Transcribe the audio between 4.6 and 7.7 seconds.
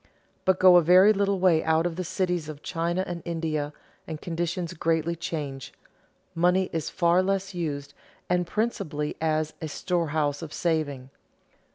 greatly change; money is far less